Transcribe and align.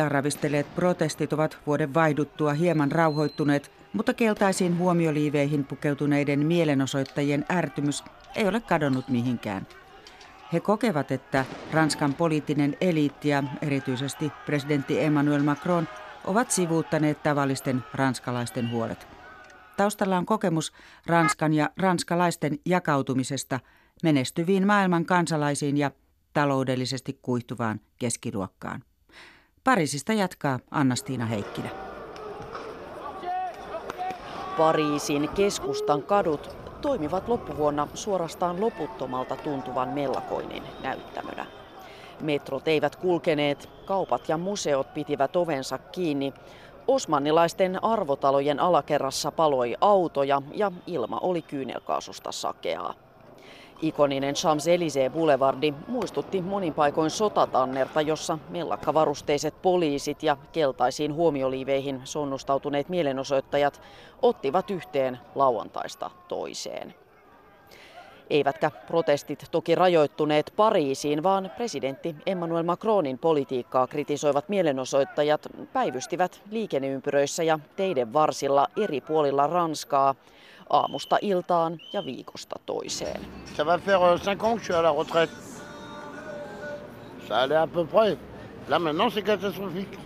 Ranskaa 0.00 0.18
ravisteleet 0.18 0.74
protestit 0.74 1.32
ovat 1.32 1.58
vuoden 1.66 1.94
vaihduttua 1.94 2.52
hieman 2.52 2.92
rauhoittuneet, 2.92 3.70
mutta 3.92 4.14
keltaisiin 4.14 4.78
huomioliiveihin 4.78 5.64
pukeutuneiden 5.64 6.46
mielenosoittajien 6.46 7.44
ärtymys 7.52 8.04
ei 8.36 8.48
ole 8.48 8.60
kadonnut 8.60 9.08
mihinkään. 9.08 9.66
He 10.52 10.60
kokevat, 10.60 11.10
että 11.10 11.44
Ranskan 11.72 12.14
poliittinen 12.14 12.76
eliitti 12.80 13.28
ja 13.28 13.42
erityisesti 13.62 14.32
presidentti 14.46 15.00
Emmanuel 15.00 15.42
Macron 15.42 15.88
ovat 16.24 16.50
sivuuttaneet 16.50 17.22
tavallisten 17.22 17.84
ranskalaisten 17.94 18.70
huolet. 18.70 19.06
Taustalla 19.76 20.16
on 20.18 20.26
kokemus 20.26 20.72
Ranskan 21.06 21.54
ja 21.54 21.70
ranskalaisten 21.76 22.58
jakautumisesta 22.64 23.60
menestyviin 24.02 24.66
maailman 24.66 25.04
kansalaisiin 25.04 25.76
ja 25.76 25.90
taloudellisesti 26.32 27.18
kuihtuvaan 27.22 27.80
keskiluokkaan. 27.98 28.82
Pariisista 29.64 30.12
jatkaa 30.12 30.58
Annastiina 30.70 31.26
Heikkilä. 31.26 31.68
Pariisin 34.56 35.28
keskustan 35.28 36.02
kadut 36.02 36.56
toimivat 36.80 37.28
loppuvuonna 37.28 37.88
suorastaan 37.94 38.60
loputtomalta 38.60 39.36
tuntuvan 39.36 39.88
mellakoinnin 39.88 40.62
näyttämönä. 40.82 41.46
Metrot 42.20 42.68
eivät 42.68 42.96
kulkeneet, 42.96 43.68
kaupat 43.84 44.28
ja 44.28 44.38
museot 44.38 44.94
pitivät 44.94 45.36
ovensa 45.36 45.78
kiinni, 45.78 46.34
Osmannilaisten 46.88 47.84
arvotalojen 47.84 48.60
alakerrassa 48.60 49.32
paloi 49.32 49.76
autoja 49.80 50.42
ja 50.54 50.72
ilma 50.86 51.18
oli 51.18 51.42
kyynelkaasusta 51.42 52.32
sakeaa. 52.32 52.94
Ikoninen 53.82 54.34
Champs-Élysées 54.34 55.12
Boulevardi 55.12 55.74
muistutti 55.88 56.42
monin 56.42 56.74
paikoin 56.74 57.10
sotatannerta, 57.10 58.00
jossa 58.00 58.38
mellakkavarusteiset 58.48 59.54
poliisit 59.62 60.22
ja 60.22 60.36
keltaisiin 60.52 61.14
huomioliiveihin 61.14 62.00
sonnustautuneet 62.04 62.88
mielenosoittajat 62.88 63.80
ottivat 64.22 64.70
yhteen 64.70 65.18
lauantaista 65.34 66.10
toiseen. 66.28 66.94
Eivätkä 68.30 68.70
protestit 68.86 69.44
toki 69.50 69.74
rajoittuneet 69.74 70.52
Pariisiin, 70.56 71.22
vaan 71.22 71.50
presidentti 71.56 72.16
Emmanuel 72.26 72.62
Macronin 72.62 73.18
politiikkaa 73.18 73.86
kritisoivat 73.86 74.48
mielenosoittajat 74.48 75.46
päivystivät 75.72 76.42
liikenneympyröissä 76.50 77.42
ja 77.42 77.58
teiden 77.76 78.12
varsilla 78.12 78.66
eri 78.76 79.00
puolilla 79.00 79.46
Ranskaa 79.46 80.14
aamusta 80.70 81.18
iltaan 81.22 81.78
ja 81.92 82.04
viikosta 82.04 82.56
toiseen. 82.66 83.20
Ça 83.56 83.66
va 83.66 83.78
faire 83.78 84.00
5 84.18 84.42
euh, 84.42 84.44
ans 84.44 84.54
que 84.54 84.60
je 84.60 84.64
suis 84.64 84.78
à 84.78 84.82
la 84.82 84.92
retraite. 84.92 85.30
Ça 87.28 87.42
allait 87.42 87.62
à 87.62 87.66
peu 87.66 87.86
près. 87.86 88.18
Là 88.68 88.78
maintenant 88.78 89.12
c'est 89.14 89.26
catastrophique. 89.26 89.98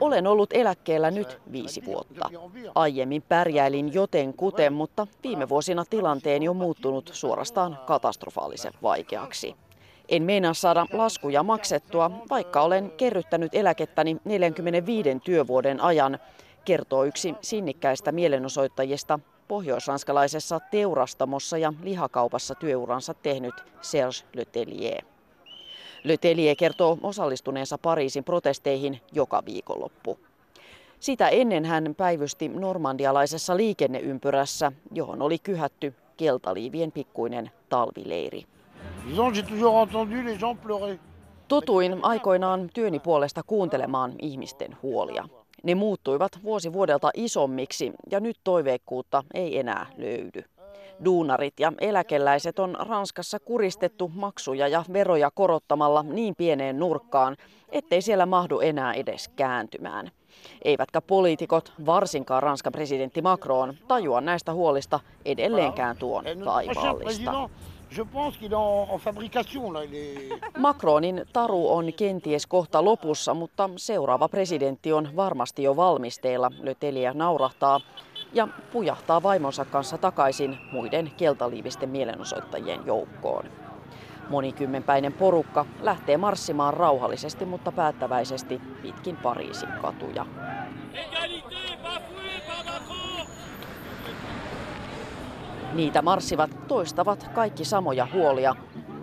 Olen 0.00 0.26
ollut 0.26 0.52
eläkkeellä 0.52 1.10
nyt 1.10 1.38
viisi 1.52 1.84
vuotta. 1.86 2.30
Aiemmin 2.74 3.22
pärjäilin 3.22 3.94
joten 3.94 4.34
kuten, 4.34 4.72
mutta 4.72 5.06
viime 5.22 5.48
vuosina 5.48 5.84
tilanteeni 5.90 6.48
on 6.48 6.56
muuttunut 6.56 7.10
suorastaan 7.12 7.78
katastrofaalisen 7.86 8.72
vaikeaksi. 8.82 9.56
En 10.08 10.22
meinaa 10.22 10.54
saada 10.54 10.86
laskuja 10.92 11.42
maksettua, 11.42 12.10
vaikka 12.30 12.60
olen 12.60 12.90
kerryttänyt 12.90 13.54
eläkettäni 13.54 14.16
45 14.24 15.20
työvuoden 15.24 15.80
ajan, 15.80 16.18
kertoo 16.64 17.04
yksi 17.04 17.34
sinnikkäistä 17.40 18.12
mielenosoittajista 18.12 19.18
pohjoisranskalaisessa 19.48 20.60
teurastamossa 20.70 21.58
ja 21.58 21.72
lihakaupassa 21.82 22.54
työuransa 22.54 23.14
tehnyt 23.14 23.54
Serge 23.80 24.16
Letellier. 24.34 25.04
Letellier 26.04 26.56
kertoo 26.56 26.98
osallistuneensa 27.02 27.78
Pariisin 27.78 28.24
protesteihin 28.24 29.00
joka 29.12 29.42
viikonloppu. 29.46 30.18
Sitä 31.00 31.28
ennen 31.28 31.64
hän 31.64 31.94
päivysti 31.96 32.48
normandialaisessa 32.48 33.56
liikenneympyrässä, 33.56 34.72
johon 34.92 35.22
oli 35.22 35.38
kyhätty 35.38 35.94
keltaliivien 36.16 36.92
pikkuinen 36.92 37.50
talvileiri. 37.68 38.44
Totuin 41.48 41.98
aikoinaan 42.02 42.70
työni 42.74 43.00
puolesta 43.00 43.42
kuuntelemaan 43.46 44.12
ihmisten 44.22 44.76
huolia. 44.82 45.28
Ne 45.66 45.74
muuttuivat 45.74 46.32
vuosi 46.44 46.72
vuodelta 46.72 47.10
isommiksi 47.14 47.92
ja 48.10 48.20
nyt 48.20 48.36
toiveikkuutta 48.44 49.24
ei 49.34 49.58
enää 49.58 49.86
löydy. 49.96 50.44
Duunarit 51.04 51.60
ja 51.60 51.72
eläkeläiset 51.80 52.58
on 52.58 52.76
Ranskassa 52.78 53.40
kuristettu 53.40 54.10
maksuja 54.14 54.68
ja 54.68 54.84
veroja 54.92 55.30
korottamalla 55.34 56.02
niin 56.02 56.34
pieneen 56.36 56.78
nurkkaan, 56.78 57.36
ettei 57.72 58.02
siellä 58.02 58.26
mahdu 58.26 58.60
enää 58.60 58.94
edes 58.94 59.28
kääntymään. 59.28 60.10
Eivätkä 60.64 61.00
poliitikot, 61.00 61.72
varsinkaan 61.86 62.42
Ranskan 62.42 62.72
presidentti 62.72 63.22
Macron, 63.22 63.74
tajua 63.88 64.20
näistä 64.20 64.52
huolista 64.52 65.00
edelleenkään 65.24 65.96
tuon 65.96 66.24
taivaallista. 66.44 67.48
Macronin 70.58 71.24
taru 71.32 71.72
on 71.72 71.92
kenties 71.92 72.46
kohta 72.46 72.84
lopussa, 72.84 73.34
mutta 73.34 73.70
seuraava 73.76 74.28
presidentti 74.28 74.92
on 74.92 75.08
varmasti 75.16 75.62
jo 75.62 75.76
valmisteilla, 75.76 76.50
Löteliä 76.62 77.12
naurahtaa 77.14 77.80
ja 78.32 78.48
pujahtaa 78.72 79.22
vaimonsa 79.22 79.64
kanssa 79.64 79.98
takaisin 79.98 80.58
muiden 80.72 81.12
keltaliivisten 81.16 81.88
mielenosoittajien 81.88 82.80
joukkoon. 82.86 83.44
Monikymmenpäinen 84.28 85.12
porukka 85.12 85.66
lähtee 85.80 86.16
marssimaan 86.16 86.74
rauhallisesti, 86.74 87.44
mutta 87.44 87.72
päättäväisesti 87.72 88.60
pitkin 88.82 89.16
Pariisin 89.16 89.68
katuja. 89.82 90.26
Niitä 95.76 96.02
marssivat 96.02 96.50
toistavat 96.68 97.28
kaikki 97.34 97.64
samoja 97.64 98.08
huolia. 98.12 98.56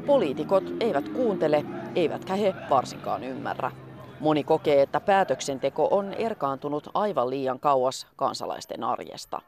Poliitikot 0.05 0.63
eivät 0.79 1.09
kuuntele, 1.09 1.65
eivätkä 1.95 2.35
he 2.35 2.55
varsinkaan 2.69 3.23
ymmärrä. 3.23 3.71
Moni 4.19 4.43
kokee, 4.43 4.81
että 4.81 4.99
päätöksenteko 4.99 5.87
on 5.91 6.13
erkaantunut 6.13 6.89
aivan 6.93 7.29
liian 7.29 7.59
kauas 7.59 8.07
kansalaisten 8.15 8.83
arjesta. 8.83 9.41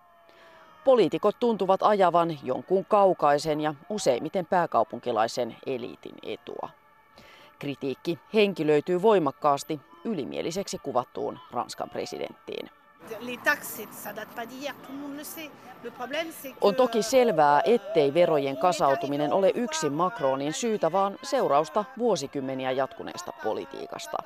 Poliitikot 0.84 1.36
tuntuvat 1.40 1.84
ajavan 1.84 2.38
jonkun 2.44 2.86
kaukaisen 2.86 3.62
ja 3.62 3.74
useimmiten 3.90 4.46
pääkaupunkilaisen 4.46 5.56
eliitin 5.66 6.16
etua. 6.24 6.70
Kritiikki 7.60 8.20
henkilöityy 8.34 9.02
voimakkaasti 9.02 9.82
ylimieliseksi 10.04 10.78
kuvattuun 10.84 11.40
Ranskan 11.52 11.90
presidenttiin. 11.90 12.70
On 16.62 16.76
toki 16.76 17.04
selvää, 17.04 17.62
ettei 17.66 18.14
verojen 18.14 18.58
kasautuminen 18.58 19.34
ole 19.34 19.52
yksin 19.56 19.94
Macronin 19.94 20.54
syytä, 20.54 20.92
vaan 20.92 21.18
seurausta 21.24 21.86
vuosikymmeniä 21.98 22.72
jatkuneesta 22.72 23.34
politiikasta. 23.44 24.18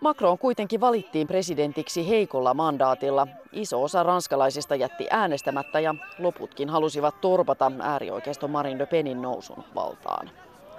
Macron 0.00 0.38
kuitenkin 0.38 0.80
valittiin 0.80 1.26
presidentiksi 1.26 2.08
heikolla 2.08 2.54
mandaatilla. 2.54 3.26
Iso 3.52 3.82
osa 3.82 4.02
ranskalaisista 4.02 4.74
jätti 4.74 5.06
äänestämättä 5.10 5.80
ja 5.80 5.94
loputkin 6.18 6.68
halusivat 6.70 7.20
torpata 7.20 7.72
äärioikeisto 7.80 8.48
Marine 8.48 8.78
Le 8.78 8.86
Penin 8.86 9.22
nousun 9.22 9.64
valtaan. 9.74 10.30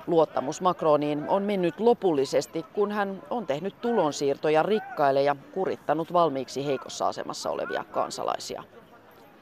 Luottamus 0.08 0.62
Macroniin 0.62 1.26
on 1.28 1.44
mennyt 1.44 1.80
lopullisesti, 1.80 2.66
kun 2.74 2.92
hän 2.92 3.24
on 3.30 3.48
tehnyt 3.48 3.82
tulonsiirtoja 3.82 4.64
rikkaille 4.64 5.24
ja 5.24 5.36
kurittanut 5.54 6.14
valmiiksi 6.14 6.66
heikossa 6.66 7.08
asemassa 7.08 7.50
olevia 7.50 7.84
kansalaisia. 7.84 8.64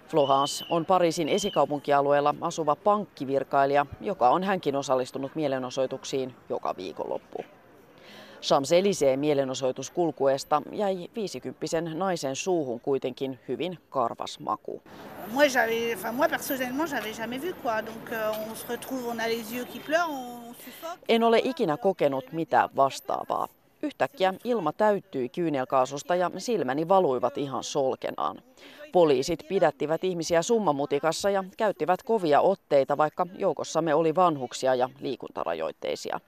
Florence 0.07 0.65
on 0.69 0.85
Pariisin 0.85 1.29
esikaupunkialueella 1.29 2.35
asuva 2.41 2.75
pankkivirkailija, 2.75 3.85
joka 4.01 4.29
on 4.29 4.43
hänkin 4.43 4.75
osallistunut 4.75 5.35
mielenosoituksiin 5.35 6.35
joka 6.49 6.73
viikonloppu. 6.77 7.37
Champs-Élysées 8.41 9.17
mielenosoitus 9.17 9.91
kulkueesta 9.91 10.61
jäi 10.71 11.09
50 11.15 11.81
naisen 11.93 12.35
suuhun 12.35 12.79
kuitenkin 12.79 13.39
hyvin 13.47 13.79
karvas 13.89 14.39
maku. 14.39 14.81
Moi, 15.27 15.45
enfin, 15.93 16.15
moi 16.15 16.29
personnellement, 16.29 16.89
j'avais 16.89 17.17
jamais 17.17 17.41
vu 17.41 17.53
quoi. 17.53 17.85
Donc 17.85 18.11
euh, 18.11 18.49
on 18.49 18.55
se 18.55 18.67
retrouve, 18.67 19.07
on 19.07 19.19
a 19.19 19.27
les 19.27 19.53
yeux 19.53 19.67
qui 19.73 19.79
pleurent, 19.79 20.09
on 20.09 20.55
suffoque. 20.65 20.99
En 21.09 21.23
ole 21.23 21.39
ikinä 21.43 21.77
kokenut 21.77 22.31
mitään 22.31 22.69
vastaavaa. 22.75 23.47
Yhtäkkiä 23.83 24.33
ilma 24.43 24.73
täyttyi 24.73 25.29
kyynelkaasusta 25.29 26.15
ja 26.15 26.31
silmäni 26.37 26.87
valuivat 26.87 27.37
ihan 27.37 27.63
solkenaan. 27.63 28.41
Poliisit 28.91 29.47
pidättivät 29.47 30.03
ihmisiä 30.03 30.41
summamutikassa 30.41 31.29
ja 31.29 31.43
käyttivät 31.57 32.03
kovia 32.03 32.41
otteita, 32.41 32.97
vaikka 32.97 33.27
joukossamme 33.37 33.95
oli 33.95 34.15
vanhuksia 34.15 34.75
ja 34.75 34.89
liikuntarajoitteisia. 34.99 36.19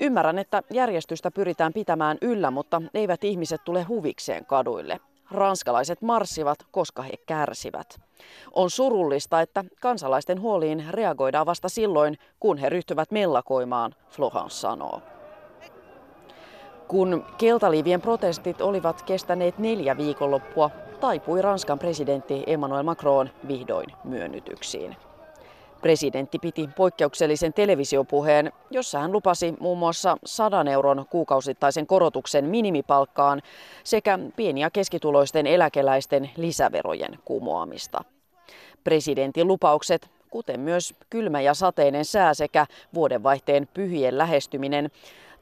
Ymmärrän, 0.00 0.38
että 0.38 0.62
järjestystä 0.72 1.30
pyritään 1.30 1.72
pitämään 1.72 2.18
yllä, 2.22 2.50
mutta 2.50 2.82
eivät 2.94 3.24
ihmiset 3.24 3.60
tule 3.64 3.82
huvikseen 3.82 4.46
kaduille. 4.46 5.00
Ranskalaiset 5.30 6.02
marssivat, 6.02 6.58
koska 6.70 7.02
he 7.02 7.12
kärsivät. 7.26 8.00
On 8.52 8.70
surullista, 8.70 9.40
että 9.40 9.64
kansalaisten 9.80 10.40
huoliin 10.40 10.84
reagoidaan 10.90 11.46
vasta 11.46 11.68
silloin, 11.68 12.18
kun 12.40 12.58
he 12.58 12.68
ryhtyvät 12.68 13.10
mellakoimaan, 13.10 13.94
Florence 14.10 14.54
sanoo. 14.54 15.02
Kun 16.88 17.24
keltaliivien 17.38 18.00
protestit 18.00 18.60
olivat 18.60 19.02
kestäneet 19.02 19.58
neljä 19.58 19.96
viikonloppua, 19.96 20.70
taipui 21.00 21.42
Ranskan 21.42 21.78
presidentti 21.78 22.44
Emmanuel 22.46 22.82
Macron 22.82 23.30
vihdoin 23.48 23.86
myönnytyksiin. 24.04 24.96
Presidentti 25.80 26.38
piti 26.38 26.68
poikkeuksellisen 26.76 27.52
televisiopuheen, 27.52 28.52
jossa 28.70 28.98
hän 28.98 29.12
lupasi 29.12 29.54
muun 29.60 29.78
muassa 29.78 30.16
100 30.24 30.64
euron 30.70 31.06
kuukausittaisen 31.10 31.86
korotuksen 31.86 32.44
minimipalkkaan 32.44 33.42
sekä 33.84 34.18
pieni- 34.36 34.60
ja 34.60 34.70
keskituloisten 34.70 35.46
eläkeläisten 35.46 36.30
lisäverojen 36.36 37.18
kumoamista. 37.24 38.04
Presidentin 38.84 39.48
lupaukset, 39.48 40.10
kuten 40.30 40.60
myös 40.60 40.94
kylmä 41.10 41.40
ja 41.40 41.54
sateinen 41.54 42.04
sää 42.04 42.34
sekä 42.34 42.66
vuodenvaihteen 42.94 43.68
pyhien 43.74 44.18
lähestyminen, 44.18 44.90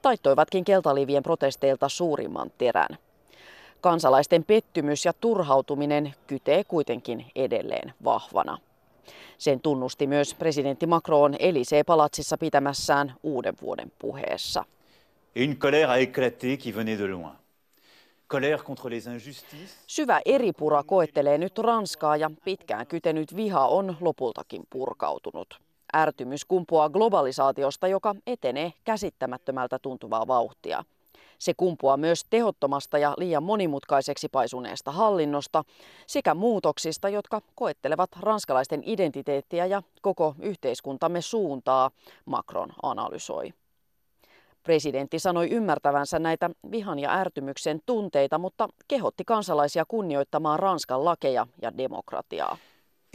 taittoivatkin 0.03 0.65
keltaliivien 0.65 1.23
protesteilta 1.23 1.89
suurimman 1.89 2.51
terän. 2.59 2.99
Kansalaisten 3.81 4.45
pettymys 4.45 5.05
ja 5.05 5.13
turhautuminen 5.13 6.15
kytee 6.27 6.65
kuitenkin 6.65 7.27
edelleen 7.35 7.95
vahvana. 8.05 8.59
Sen 9.39 9.61
tunnusti 9.61 10.07
myös 10.07 10.35
presidentti 10.35 10.87
Macron 10.87 11.35
Elysée-palatsissa 11.35 12.39
pitämässään 12.39 13.15
uuden 13.23 13.55
vuoden 13.63 13.93
puheessa. 13.99 14.65
une 15.37 15.55
colère 15.55 15.91
a 15.91 15.97
éclaté 15.97 16.57
qui 16.57 16.75
venait 16.77 16.99
de 16.99 17.09
loin. 17.09 17.33
Syvä 19.87 20.21
eripura 20.25 20.83
koettelee 20.83 21.39
nyt 21.39 21.59
Ranskaa 21.59 22.17
ja 22.17 22.31
pitkään 22.45 22.87
kytenyt 22.87 23.37
viha 23.37 23.67
on 23.67 23.97
lopultakin 24.01 24.63
purkautunut. 24.71 25.61
Ärtymys 25.97 26.45
kumpuaa 26.45 26.89
globalisaatiosta, 26.89 27.89
joka 27.89 28.15
etenee 28.27 28.73
käsittämättömältä 28.85 29.79
tuntuvaa 29.79 30.27
vauhtia. 30.27 30.85
Se 31.39 31.55
kumpuaa 31.57 31.97
myös 31.97 32.25
tehottomasta 32.31 32.99
ja 32.99 33.15
liian 33.19 33.43
monimutkaiseksi 33.43 34.29
paisuneesta 34.29 34.93
hallinnosta 34.93 35.65
sekä 36.07 36.35
muutoksista, 36.35 37.09
jotka 37.09 37.41
koettelevat 37.55 38.11
ranskalaisten 38.21 38.83
identiteettiä 38.87 39.67
ja 39.67 39.83
koko 40.03 40.35
yhteiskuntamme 40.39 41.21
suuntaa, 41.21 41.91
Macron 42.25 42.73
analysoi. 42.83 43.53
Presidentti 44.63 45.19
sanoi 45.19 45.51
ymmärtävänsä 45.51 46.19
näitä 46.19 46.51
vihan 46.71 46.99
ja 46.99 47.15
ärtymyksen 47.15 47.81
tunteita, 47.87 48.39
mutta 48.39 48.69
kehotti 48.89 49.25
kansalaisia 49.25 49.85
kunnioittamaan 49.89 50.59
Ranskan 50.59 51.05
lakeja 51.05 51.47
ja 51.63 51.77
demokratiaa. 51.79 52.57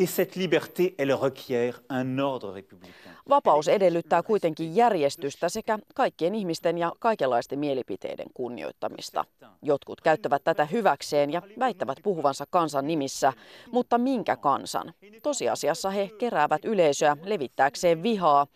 Et 0.01 0.09
cette 0.09 0.35
liberté, 0.35 0.95
elle 0.97 1.13
requiert 1.13 1.81
un 1.89 2.19
ordre 2.19 2.51
républicain. 2.53 3.11
Vapaus 3.29 3.67
edellyttää 3.67 4.23
kuitenkin 4.23 4.75
järjestystä 4.75 5.49
sekä 5.49 5.79
kaikkien 5.95 6.35
ihmisten 6.35 6.77
ja 6.77 6.91
kaikenlaisten 6.99 7.59
mielipiteiden 7.59 8.27
kunnioittamista. 8.33 9.25
Jotkut 9.61 10.01
käyttävät 10.01 10.43
tätä 10.43 10.65
hyväkseen 10.65 11.33
ja 11.33 11.41
väittävät 11.59 11.97
puhuvansa 12.03 12.45
kansan 12.49 12.87
nimissä, 12.87 13.33
mutta 13.71 13.97
minkä 13.97 14.35
kansan? 14.35 14.93
Tosiasiassa 15.23 15.89
he 15.89 16.11
keräävät 16.17 16.65
yleisöä 16.65 17.17
levittääkseen 17.23 18.03
vihaa, 18.03 18.47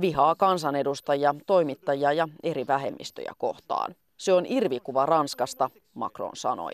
vihaa 0.00 0.34
kansanedustajia, 0.34 1.34
toimittajia 1.46 2.12
ja 2.12 2.28
eri 2.42 2.66
vähemmistöjä 2.66 3.32
kohtaan. 3.38 3.94
Se 4.16 4.32
on 4.32 4.46
irvikuva 4.48 5.06
Ranskasta, 5.06 5.70
Macron 5.94 6.36
sanoi. 6.36 6.72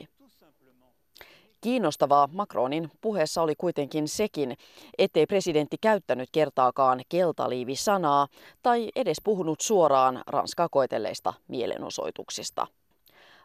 Kiinnostavaa 1.60 2.28
Macronin 2.32 2.90
puheessa 3.00 3.42
oli 3.42 3.54
kuitenkin 3.54 4.08
sekin, 4.08 4.56
ettei 4.98 5.26
presidentti 5.26 5.76
käyttänyt 5.80 6.28
kertaakaan 6.32 7.00
keltaliivi-sanaa 7.08 8.28
tai 8.62 8.88
edes 8.96 9.16
puhunut 9.24 9.60
suoraan 9.60 10.22
Ranskaa 10.26 10.68
koetelleista 10.68 11.34
mielenosoituksista. 11.48 12.66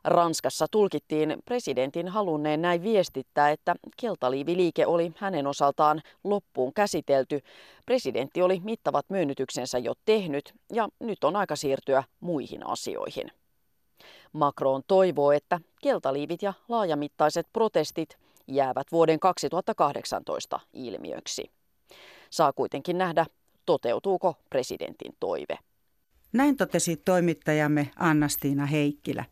Ranskassa 0.03 0.65
tulkittiin 0.71 1.37
presidentin 1.45 2.07
halunneen 2.07 2.61
näin 2.61 2.83
viestittää, 2.83 3.49
että 3.49 3.75
keltaliiviliike 3.97 4.85
oli 4.85 5.11
hänen 5.17 5.47
osaltaan 5.47 6.01
loppuun 6.23 6.73
käsitelty. 6.73 7.39
Presidentti 7.85 8.41
oli 8.41 8.61
mittavat 8.63 9.05
myönnytyksensä 9.09 9.77
jo 9.77 9.93
tehnyt 10.05 10.53
ja 10.73 10.89
nyt 10.99 11.23
on 11.23 11.35
aika 11.35 11.55
siirtyä 11.55 12.03
muihin 12.19 12.67
asioihin. 12.67 13.42
Macron 14.33 14.81
toivoo, 14.87 15.31
että 15.31 15.59
keltaliivit 15.81 16.41
ja 16.41 16.53
laajamittaiset 16.69 17.47
protestit 17.53 18.17
jäävät 18.47 18.87
vuoden 18.91 19.19
2018 19.19 20.59
ilmiöksi. 20.73 21.51
Saa 22.29 22.53
kuitenkin 22.53 22.97
nähdä, 22.97 23.25
toteutuuko 23.65 24.35
presidentin 24.49 25.15
toive. 25.19 25.57
Näin 26.33 26.57
totesi 26.57 26.95
toimittajamme 26.95 27.91
Anna-Stiina 27.95 28.65
Heikkilä. 28.65 29.25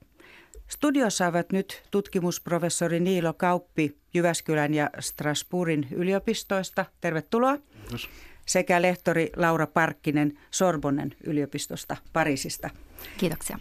Studiossa 0.68 1.28
ovat 1.28 1.52
nyt 1.52 1.84
tutkimusprofessori 1.92 3.00
Niilo 3.00 3.34
Kauppi 3.34 3.98
Jyväskylän 4.14 4.74
ja 4.74 4.90
Strasbourgin 5.00 5.88
yliopistoista. 5.92 6.86
Tervetuloa. 7.02 7.58
Kiitos. 7.58 8.10
Sekä 8.46 8.82
lehtori 8.82 9.32
Laura 9.36 9.68
Parkkinen 9.68 10.40
Sorbonnen 10.52 11.16
yliopistosta 11.24 11.98
Pariisista. 12.14 12.70
Kiitoksia. 13.18 13.60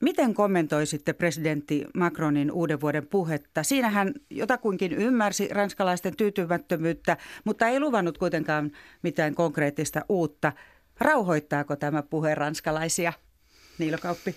Miten 0.00 0.34
kommentoisitte 0.34 1.12
presidentti 1.12 1.84
Macronin 1.94 2.52
uuden 2.52 2.80
vuoden 2.80 3.06
puhetta? 3.06 3.62
Siinä 3.62 3.90
hän 3.90 4.12
jotakuinkin 4.30 4.92
ymmärsi 4.92 5.48
ranskalaisten 5.48 6.16
tyytymättömyyttä, 6.16 7.16
mutta 7.44 7.68
ei 7.68 7.80
luvannut 7.80 8.18
kuitenkaan 8.18 8.70
mitään 9.02 9.34
konkreettista 9.34 10.04
uutta. 10.08 10.52
Rauhoittaako 11.00 11.76
tämä 11.76 12.02
puhe 12.02 12.34
ranskalaisia? 12.34 13.12
Niilo 13.78 13.98
Kauppi. 13.98 14.34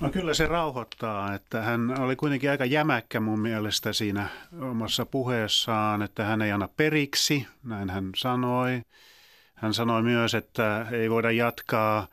No 0.00 0.10
kyllä 0.10 0.34
se 0.34 0.46
rauhoittaa, 0.46 1.34
että 1.34 1.62
hän 1.62 2.00
oli 2.00 2.16
kuitenkin 2.16 2.50
aika 2.50 2.64
jämäkkä 2.64 3.20
mun 3.20 3.40
mielestä 3.40 3.92
siinä 3.92 4.28
omassa 4.60 5.06
puheessaan, 5.06 6.02
että 6.02 6.24
hän 6.24 6.42
ei 6.42 6.52
anna 6.52 6.68
periksi, 6.76 7.46
näin 7.64 7.90
hän 7.90 8.10
sanoi. 8.16 8.82
Hän 9.54 9.74
sanoi 9.74 10.02
myös, 10.02 10.34
että 10.34 10.86
ei 10.90 11.10
voida 11.10 11.30
jatkaa 11.30 12.06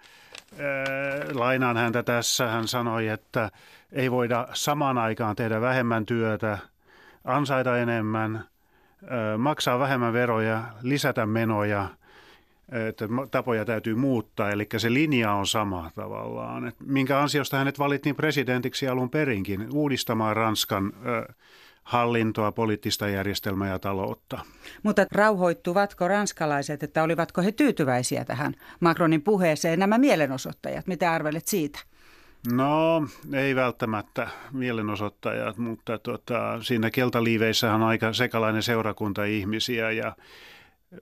lainaan 1.33 1.77
häntä 1.77 2.03
tässä. 2.03 2.47
Hän 2.47 2.67
sanoi, 2.67 3.07
että 3.07 3.51
ei 3.91 4.11
voida 4.11 4.47
samaan 4.53 4.97
aikaan 4.97 5.35
tehdä 5.35 5.61
vähemmän 5.61 6.05
työtä, 6.05 6.57
ansaita 7.23 7.77
enemmän, 7.77 8.45
maksaa 9.37 9.79
vähemmän 9.79 10.13
veroja, 10.13 10.63
lisätä 10.81 11.25
menoja, 11.25 11.87
että 12.71 13.07
tapoja 13.31 13.65
täytyy 13.65 13.95
muuttaa. 13.95 14.49
Eli 14.49 14.67
se 14.77 14.93
linja 14.93 15.31
on 15.33 15.47
sama 15.47 15.91
tavallaan. 15.95 16.73
minkä 16.85 17.19
ansiosta 17.19 17.57
hänet 17.57 17.79
valittiin 17.79 18.15
presidentiksi 18.15 18.87
alun 18.87 19.09
perinkin, 19.09 19.67
uudistamaan 19.73 20.35
Ranskan 20.35 20.93
hallintoa, 21.85 22.51
poliittista 22.51 23.07
järjestelmää 23.07 23.69
ja 23.69 23.79
taloutta. 23.79 24.39
Mutta 24.83 25.05
rauhoittuvatko 25.11 26.07
ranskalaiset, 26.07 26.83
että 26.83 27.03
olivatko 27.03 27.41
he 27.41 27.51
tyytyväisiä 27.51 28.25
tähän 28.25 28.53
Macronin 28.79 29.21
puheeseen, 29.21 29.79
nämä 29.79 29.97
mielenosoittajat? 29.97 30.87
Mitä 30.87 31.11
arvelet 31.11 31.47
siitä? 31.47 31.79
No, 32.51 33.07
ei 33.33 33.55
välttämättä 33.55 34.27
mielenosoittajat, 34.51 35.57
mutta 35.57 35.97
tota, 35.97 36.63
siinä 36.63 36.91
keltaliiveissähän 36.91 37.81
on 37.81 37.87
aika 37.87 38.13
sekalainen 38.13 38.63
seurakunta 38.63 39.23
ihmisiä 39.23 39.91
ja 39.91 40.15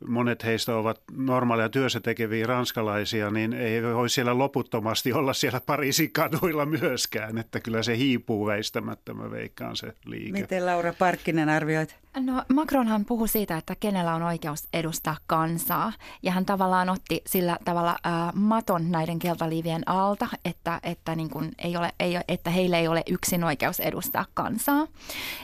monet 0.07 0.43
heistä 0.43 0.75
ovat 0.75 1.01
normaaleja 1.17 1.69
työssä 1.69 1.99
tekeviä 1.99 2.47
ranskalaisia, 2.47 3.29
niin 3.29 3.53
ei 3.53 3.83
voi 3.83 4.09
siellä 4.09 4.37
loputtomasti 4.37 5.13
olla 5.13 5.33
siellä 5.33 5.61
Pariisin 5.65 6.11
kaduilla 6.11 6.65
myöskään, 6.65 7.37
että 7.37 7.59
kyllä 7.59 7.83
se 7.83 7.97
hiipuu 7.97 8.45
väistämättä, 8.45 9.13
mä 9.13 9.31
veikkaan 9.31 9.75
se 9.75 9.93
liike. 10.05 10.31
Miten 10.31 10.65
Laura 10.65 10.93
Parkkinen 10.99 11.49
arvioit? 11.49 12.02
No 12.19 12.43
Macronhan 12.53 13.05
puhui 13.05 13.27
siitä, 13.27 13.57
että 13.57 13.75
kenellä 13.79 14.15
on 14.15 14.23
oikeus 14.23 14.67
edustaa 14.73 15.17
kansaa 15.27 15.93
ja 16.23 16.31
hän 16.31 16.45
tavallaan 16.45 16.89
otti 16.89 17.21
sillä 17.27 17.57
tavalla 17.65 17.97
ää, 18.03 18.31
maton 18.35 18.91
näiden 18.91 19.19
keltaliivien 19.19 19.89
alta, 19.89 20.27
että, 20.45 20.79
että, 20.83 21.15
niin 21.15 21.29
kuin 21.29 21.51
ei 21.57 21.77
ole, 21.77 21.91
ei, 21.99 22.19
että 22.27 22.49
heillä 22.49 22.77
ei 22.79 22.87
ole 22.87 23.03
yksin 23.09 23.43
oikeus 23.43 23.79
edustaa 23.79 24.25
kansaa. 24.33 24.87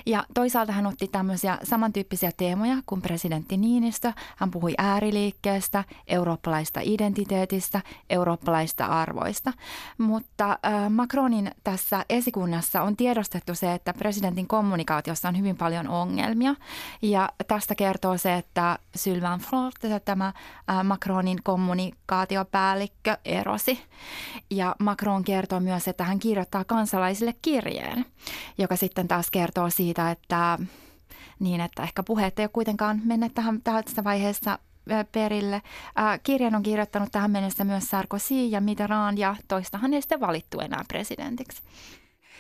Ja 0.06 0.24
toisaalta 0.34 0.72
hän 0.72 0.86
otti 0.86 1.08
tämmöisiä 1.08 1.58
samantyyppisiä 1.64 2.32
teemoja 2.38 2.76
kuin 2.86 3.02
presidentti 3.02 3.58
Niinistö. 3.58 4.14
Hän 4.36 4.52
puhui 4.52 4.74
ääriliikkeestä, 4.78 5.84
eurooppalaista 6.08 6.80
identiteetistä, 6.84 7.82
eurooppalaista 8.10 8.86
arvoista. 8.86 9.54
Mutta 9.98 10.60
ää, 10.64 10.90
Macronin 10.90 11.52
tässä 11.64 12.06
esikunnassa 12.10 12.82
on 12.82 12.96
tiedostettu 12.96 13.56
se, 13.56 13.74
että 13.74 13.94
presidentin 13.94 14.48
kommunikaatiossa 14.48 15.28
on 15.28 15.38
hyvin 15.38 15.58
paljon 15.58 15.88
ongelmia. 15.88 16.56
Ja 17.02 17.30
tästä 17.48 17.76
kertoo 17.76 18.18
se, 18.18 18.36
että 18.36 18.80
Sylvain 18.96 19.40
Front, 19.40 19.76
tämä 20.06 20.34
Macronin 20.84 21.44
kommunikaatiopäällikkö, 21.44 23.18
erosi. 23.26 23.80
Ja 24.50 24.76
Macron 24.80 25.24
kertoo 25.24 25.60
myös, 25.60 25.88
että 25.88 26.04
hän 26.04 26.20
kirjoittaa 26.20 26.64
kansalaisille 26.64 27.34
kirjeen, 27.42 28.06
joka 28.58 28.76
sitten 28.76 29.08
taas 29.08 29.32
kertoo 29.32 29.70
siitä, 29.70 30.12
että 30.12 30.60
niin, 31.40 31.62
että 31.62 31.84
ehkä 31.84 32.04
puheet 32.04 32.40
ei 32.40 32.44
ole 32.44 32.50
kuitenkaan 32.54 33.02
menneet 33.04 33.34
tähän 33.34 33.62
tässä 33.62 34.04
vaiheessa 34.04 34.60
perille. 35.12 35.62
Kirjan 36.24 36.56
on 36.56 36.64
kirjoittanut 36.64 37.12
tähän 37.12 37.32
mennessä 37.32 37.64
myös 37.64 37.84
Sarkozy 37.84 38.46
ja 38.46 38.62
Mitterrand 38.62 39.18
ja 39.18 39.36
toistahan 39.48 39.94
ei 39.94 40.02
sitten 40.02 40.20
valittu 40.20 40.60
enää 40.60 40.84
presidentiksi. 40.88 41.62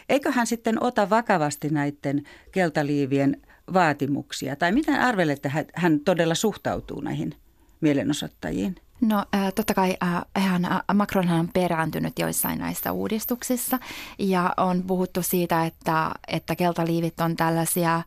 Eikö 0.09 0.31
hän 0.31 0.47
sitten 0.47 0.83
ota 0.83 1.09
vakavasti 1.09 1.69
näiden 1.69 2.23
keltaliivien 2.51 3.41
vaatimuksia? 3.73 4.55
Tai 4.55 4.71
miten 4.71 4.99
arvelette, 4.99 5.51
että 5.55 5.73
hän 5.75 5.99
todella 5.99 6.35
suhtautuu 6.35 7.01
näihin 7.01 7.35
mielenosoittajiin? 7.81 8.75
No 9.01 9.25
totta 9.55 9.73
kai 9.73 9.97
hän, 10.35 10.67
Macron 10.93 11.29
on 11.29 11.49
perääntynyt 11.53 12.19
joissain 12.19 12.59
näistä 12.59 12.91
uudistuksissa 12.91 13.79
ja 14.19 14.53
on 14.57 14.83
puhuttu 14.83 15.23
siitä, 15.23 15.65
että, 15.65 16.11
että 16.27 16.55
keltaliivit 16.55 17.19
on 17.19 17.35
tällaisia 17.35 18.01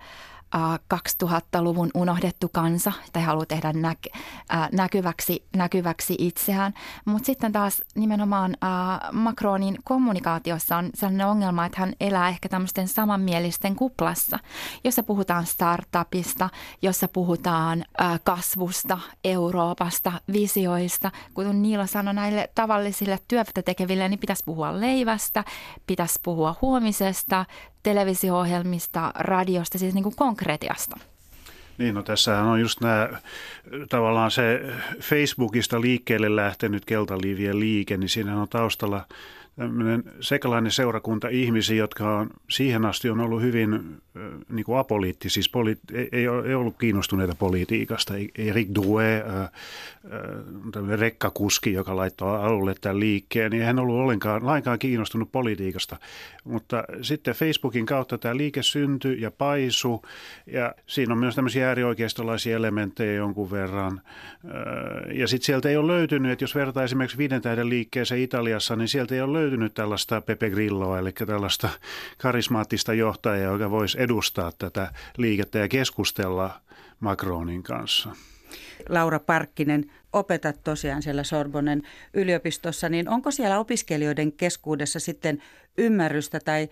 2000-luvun 0.94 1.90
unohdettu 1.94 2.48
kansa 2.52 2.92
tai 3.12 3.22
haluaa 3.22 3.46
tehdä 3.46 3.72
näk, 3.72 3.98
näkyväksi, 4.72 5.46
näkyväksi 5.56 6.16
itseään. 6.18 6.74
Mutta 7.04 7.26
sitten 7.26 7.52
taas 7.52 7.82
nimenomaan 7.94 8.56
Macronin 9.12 9.78
kommunikaatiossa 9.84 10.76
on 10.76 10.90
sellainen 10.94 11.26
ongelma, 11.26 11.66
että 11.66 11.80
hän 11.80 11.92
elää 12.00 12.28
ehkä 12.28 12.48
tämmöisten 12.48 12.88
samanmielisten 12.88 13.76
kuplassa, 13.76 14.38
jossa 14.84 15.02
puhutaan 15.02 15.46
startupista, 15.46 16.50
jossa 16.82 17.08
puhutaan 17.08 17.84
kasvusta, 18.24 18.98
Euroopasta, 19.24 20.12
visioista. 20.32 21.10
Kuten 21.34 21.62
Niilo 21.62 21.86
sanoi 21.86 22.14
näille 22.14 22.50
tavallisille 22.54 23.18
työtä 23.28 23.62
tekeville, 23.62 24.08
niin 24.08 24.20
pitäisi 24.20 24.44
puhua 24.44 24.80
leivästä, 24.80 25.44
pitäisi 25.86 26.20
puhua 26.22 26.54
huomisesta, 26.62 27.46
televisio-ohjelmista, 27.82 29.12
radiosta, 29.14 29.78
siis 29.78 29.94
niin 29.94 30.02
kuin 30.02 30.16
konkretiasta. 30.16 30.96
Niin, 31.78 31.94
no 31.94 32.02
tässähän 32.02 32.44
on 32.44 32.60
just 32.60 32.80
nämä, 32.80 33.08
tavallaan 33.88 34.30
se 34.30 34.62
Facebookista 35.00 35.80
liikkeelle 35.80 36.36
lähtenyt 36.36 36.84
keltaliivien 36.84 37.60
liike, 37.60 37.96
niin 37.96 38.08
siinä 38.08 38.40
on 38.40 38.48
taustalla 38.48 39.06
tämmöinen 39.56 40.04
sekalainen 40.20 40.72
seurakunta 40.72 41.28
ihmisiä, 41.28 41.76
jotka 41.76 42.18
on 42.18 42.30
siihen 42.50 42.84
asti 42.84 43.10
on 43.10 43.20
ollut 43.20 43.42
hyvin 43.42 44.02
niin 44.48 44.64
kuin 44.64 44.78
apoliittisia, 44.78 45.34
siis 45.34 45.50
poli- 45.50 45.96
ei, 46.12 46.26
ei 46.44 46.54
ollut 46.54 46.78
kiinnostuneita 46.78 47.34
politiikasta. 47.38 48.14
Eric 48.38 48.68
Drouet, 48.74 49.26
äh, 49.26 49.40
äh, 49.40 49.50
rekkakuski, 50.98 51.72
joka 51.72 51.96
laittoi 51.96 52.44
alulle 52.44 52.74
tämän 52.80 53.00
liikkeen, 53.00 53.50
niin 53.50 53.64
hän 53.64 53.78
ollut 53.78 53.96
ollenkaan, 53.96 54.46
lainkaan 54.46 54.78
kiinnostunut 54.78 55.32
politiikasta. 55.32 55.96
Mutta 56.44 56.84
sitten 57.02 57.34
Facebookin 57.34 57.86
kautta 57.86 58.18
tämä 58.18 58.36
liike 58.36 58.62
syntyi 58.62 59.20
ja 59.20 59.30
paisu, 59.30 60.02
ja 60.46 60.74
siinä 60.86 61.12
on 61.12 61.18
myös 61.18 61.34
tämmöisiä 61.34 61.68
äärioikeistolaisia 61.68 62.56
elementtejä 62.56 63.12
jonkun 63.12 63.50
verran. 63.50 64.00
Ja 65.14 65.28
sitten 65.28 65.46
sieltä 65.46 65.68
ei 65.68 65.76
ole 65.76 65.92
löytynyt, 65.92 66.32
että 66.32 66.42
jos 66.42 66.54
vertaa 66.54 66.84
esimerkiksi 66.84 67.18
viiden 67.18 67.42
tähden 67.42 67.68
liikkeeseen 67.68 68.20
Italiassa, 68.20 68.76
niin 68.76 68.88
sieltä 68.88 69.14
ei 69.14 69.20
ole 69.20 69.32
löytynyt 69.32 69.74
tällaista 69.74 70.20
Pepe 70.20 70.50
Grilloa, 70.50 70.98
eli 70.98 71.12
tällaista 71.12 71.68
karismaattista 72.18 72.94
johtajaa, 72.94 73.52
joka 73.52 73.70
voisi 73.70 74.00
edustaa 74.00 74.31
tätä 74.58 74.92
liikettä 75.16 75.58
ja 75.58 75.68
keskustella 75.68 76.60
Macronin 77.00 77.62
kanssa. 77.62 78.10
Laura 78.88 79.18
Parkkinen, 79.18 79.90
opetat 80.12 80.62
tosiaan 80.64 81.02
siellä 81.02 81.24
Sorbonen 81.24 81.82
yliopistossa, 82.14 82.88
niin 82.88 83.08
onko 83.08 83.30
siellä 83.30 83.58
opiskelijoiden 83.58 84.32
keskuudessa 84.32 85.00
sitten 85.00 85.42
ymmärrystä 85.78 86.40
tai 86.44 86.68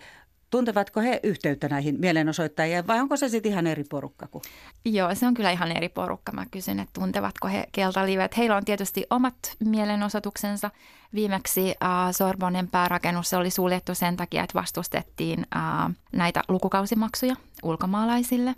Tuntevatko 0.51 1.01
he 1.01 1.19
yhteyttä 1.23 1.69
näihin 1.69 1.99
mielenosoittajiin 1.99 2.87
vai 2.87 2.99
onko 2.99 3.17
se 3.17 3.29
sitten 3.29 3.51
ihan 3.51 3.67
eri 3.67 3.83
porukka? 3.83 4.27
Kuin? 4.27 4.41
Joo, 4.85 5.15
se 5.15 5.27
on 5.27 5.33
kyllä 5.33 5.51
ihan 5.51 5.71
eri 5.77 5.89
porukka. 5.89 6.31
Mä 6.31 6.45
kysyn, 6.51 6.79
että 6.79 6.99
tuntevatko 6.99 7.47
he 7.47 7.67
keltalivet. 7.71 8.37
Heillä 8.37 8.55
on 8.55 8.65
tietysti 8.65 9.05
omat 9.09 9.35
mielenosoituksensa. 9.59 10.71
Viimeksi 11.13 11.75
äh, 11.83 11.89
Sorbonen 12.11 12.67
päärakennus 12.67 13.29
se 13.29 13.37
oli 13.37 13.49
suljettu 13.49 13.95
sen 13.95 14.17
takia, 14.17 14.43
että 14.43 14.59
vastustettiin 14.59 15.45
äh, 15.55 15.95
näitä 16.13 16.41
lukukausimaksuja 16.47 17.35
ulkomaalaisille. 17.63 18.55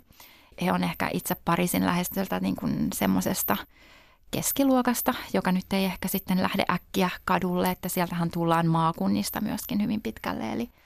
He 0.62 0.72
on 0.72 0.84
ehkä 0.84 1.10
itse 1.12 1.36
Pariisin 1.44 1.86
lähestöltä 1.86 2.40
niin 2.40 2.56
kuin 2.56 2.88
semmoisesta 2.94 3.56
keskiluokasta, 4.30 5.14
joka 5.32 5.52
nyt 5.52 5.72
ei 5.72 5.84
ehkä 5.84 6.08
sitten 6.08 6.42
lähde 6.42 6.64
äkkiä 6.70 7.10
kadulle, 7.24 7.70
että 7.70 7.88
sieltähän 7.88 8.30
tullaan 8.30 8.66
maakunnista 8.66 9.40
myöskin 9.40 9.82
hyvin 9.82 10.02
pitkälle. 10.02 10.52
Eli– 10.52 10.70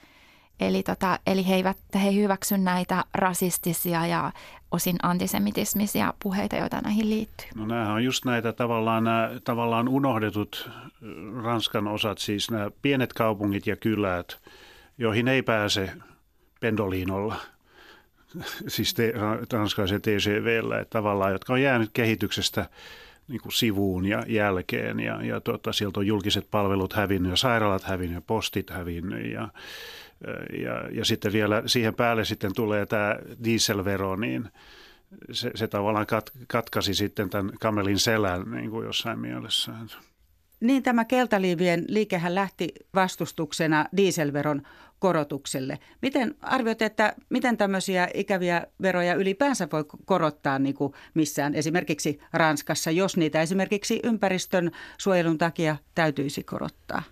Eli, 0.60 0.82
tota, 0.82 1.18
eli 1.26 1.48
he 1.48 1.54
eivät 1.54 1.76
he 1.94 2.14
hyväksy 2.14 2.58
näitä 2.58 3.04
rasistisia 3.14 4.06
ja 4.06 4.32
osin 4.70 4.96
antisemitismisia 5.02 6.14
puheita, 6.22 6.56
joita 6.56 6.80
näihin 6.80 7.10
liittyy. 7.10 7.46
No 7.54 7.66
nämä 7.66 7.92
on 7.92 8.04
just 8.04 8.24
näitä 8.24 8.52
tavallaan, 8.52 9.04
nämä, 9.04 9.30
tavallaan 9.44 9.88
unohdetut 9.88 10.70
Ranskan 11.42 11.88
osat, 11.88 12.18
siis 12.18 12.50
nämä 12.50 12.70
pienet 12.82 13.12
kaupungit 13.12 13.66
ja 13.66 13.76
kylät, 13.76 14.38
joihin 14.98 15.28
ei 15.28 15.42
pääse 15.42 15.90
pendoliinolla, 16.60 17.36
siis 18.68 18.94
te, 18.94 19.12
ranskaisen 19.52 20.02
TCVllä, 20.02 20.80
että 20.80 20.98
tavallaan, 20.98 21.32
jotka 21.32 21.52
on 21.52 21.62
jäänyt 21.62 21.90
kehityksestä 21.92 22.68
niin 23.28 23.40
kuin 23.40 23.52
sivuun 23.52 24.06
ja 24.06 24.24
jälkeen 24.28 25.00
ja, 25.00 25.24
ja 25.24 25.40
tuota, 25.40 25.72
sieltä 25.72 26.00
on 26.00 26.06
julkiset 26.06 26.46
palvelut 26.50 26.92
hävinnyt 26.92 27.30
ja 27.30 27.36
sairaalat 27.36 27.84
hävinnyt 27.84 28.14
ja 28.14 28.20
postit 28.20 28.70
hävinnyt 28.70 29.32
ja 29.32 29.48
ja, 30.62 30.88
ja 30.92 31.04
sitten 31.04 31.32
vielä 31.32 31.62
siihen 31.66 31.94
päälle 31.94 32.24
sitten 32.24 32.54
tulee 32.54 32.86
tämä 32.86 33.16
dieselvero, 33.44 34.16
niin 34.16 34.48
se, 35.32 35.50
se 35.54 35.68
tavallaan 35.68 36.06
kat, 36.06 36.30
katkasi 36.48 36.94
sitten 36.94 37.30
tämän 37.30 37.52
kamelin 37.60 37.98
selän 37.98 38.50
niin 38.50 38.70
kuin 38.70 38.86
jossain 38.86 39.18
mielessä. 39.18 39.72
Niin 40.60 40.82
tämä 40.82 41.04
keltaliivien 41.04 41.84
liikehän 41.88 42.34
lähti 42.34 42.68
vastustuksena 42.94 43.86
dieselveron 43.96 44.62
korotukselle. 44.98 45.78
Miten 46.02 46.34
arvioit, 46.40 46.82
että 46.82 47.12
miten 47.30 47.56
tämmöisiä 47.56 48.08
ikäviä 48.14 48.66
veroja 48.82 49.14
ylipäänsä 49.14 49.68
voi 49.72 49.84
korottaa 50.04 50.58
niin 50.58 50.74
kuin 50.74 50.92
missään, 51.14 51.54
esimerkiksi 51.54 52.20
Ranskassa, 52.32 52.90
jos 52.90 53.16
niitä 53.16 53.42
esimerkiksi 53.42 54.00
ympäristön 54.04 54.70
suojelun 54.98 55.38
takia 55.38 55.76
täytyisi 55.94 56.44
korottaa? 56.44 57.02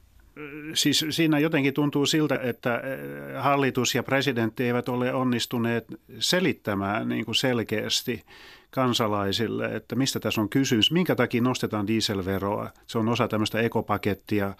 Siis 0.75 1.07
siinä 1.11 1.38
jotenkin 1.38 1.75
tuntuu 1.75 2.07
siltä, 2.07 2.38
että 2.43 2.76
eh, 2.76 3.43
hallitus 3.43 3.95
ja 3.95 4.02
presidentti 4.02 4.64
eivät 4.64 4.88
ole 4.88 5.14
onnistuneet 5.14 5.85
selittämään 6.19 7.09
niin 7.09 7.25
kuin 7.25 7.35
selkeästi 7.35 8.25
kansalaisille, 8.71 9.75
että 9.75 9.97
mistä 9.97 10.21
tässä 10.21 10.40
on 10.40 10.49
kysymys, 10.49 10.93
minkä 10.93 11.14
takia 11.14 11.43
nostetaan 11.43 11.87
dieselveroa. 11.87 12.71
Se 12.87 12.99
on 12.99 13.09
osa 13.09 13.28
tämmöistä 13.28 13.61
ekopakettia 13.61 14.55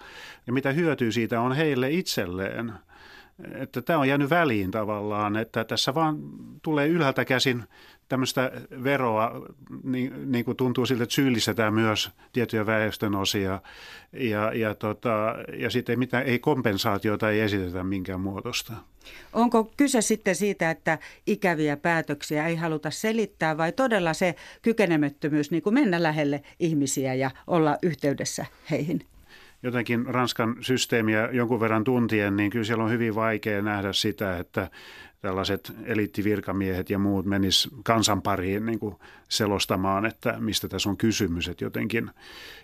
ja 0.47 0.53
mitä 0.53 0.71
hyötyä 0.71 1.11
siitä 1.11 1.41
on 1.41 1.51
heille 1.51 1.91
itselleen. 1.91 2.73
Että 3.53 3.81
tämä 3.81 3.99
on 3.99 4.07
jäänyt 4.07 4.29
väliin 4.29 4.71
tavallaan, 4.71 5.35
että 5.35 5.63
tässä 5.63 5.95
vaan 5.95 6.17
tulee 6.61 6.87
ylhäältä 6.87 7.25
käsin 7.25 7.63
tämmöistä 8.07 8.51
veroa, 8.83 9.31
niin, 9.83 10.31
niin 10.31 10.45
kuin 10.45 10.57
tuntuu 10.57 10.85
siltä, 10.85 11.03
että 11.03 11.15
syyllistetään 11.15 11.73
myös 11.73 12.11
tiettyjä 12.33 12.65
väestön 12.65 13.15
osia 13.15 13.61
ja, 14.13 14.51
ja, 14.53 14.75
tota, 14.75 15.35
ja 15.57 15.69
sitten 15.69 15.93
ei, 15.93 15.97
mitään, 15.97 16.23
ei 16.23 16.39
kompensaatiota 16.39 17.31
ei 17.31 17.39
esitetä 17.39 17.83
minkään 17.83 18.21
muotosta. 18.21 18.73
Onko 19.33 19.71
kyse 19.77 20.01
sitten 20.01 20.35
siitä, 20.35 20.71
että 20.71 20.97
ikäviä 21.27 21.77
päätöksiä 21.77 22.47
ei 22.47 22.55
haluta 22.55 22.91
selittää 22.91 23.57
vai 23.57 23.71
todella 23.71 24.13
se 24.13 24.35
kykenemättömyys 24.61 25.51
niin 25.51 25.63
kuin 25.63 25.73
mennä 25.73 26.03
lähelle 26.03 26.43
ihmisiä 26.59 27.13
ja 27.13 27.31
olla 27.47 27.77
yhteydessä 27.83 28.45
heihin? 28.71 29.01
jotenkin 29.63 30.05
Ranskan 30.05 30.55
systeemiä 30.61 31.29
jonkun 31.31 31.59
verran 31.59 31.83
tuntien, 31.83 32.37
niin 32.37 32.51
kyllä 32.51 32.65
siellä 32.65 32.83
on 32.83 32.91
hyvin 32.91 33.15
vaikea 33.15 33.61
nähdä 33.61 33.93
sitä, 33.93 34.37
että 34.37 34.69
tällaiset 35.21 35.73
eliittivirkamiehet 35.85 36.89
ja 36.89 36.99
muut 36.99 37.25
menis 37.25 37.69
kansan 37.83 38.21
pariin 38.21 38.65
niin 38.65 38.79
kuin 38.79 38.95
selostamaan, 39.29 40.05
että 40.05 40.35
mistä 40.39 40.67
tässä 40.67 40.89
on 40.89 40.97
kysymys. 40.97 41.47
Että 41.47 41.63
jotenkin, 41.63 42.09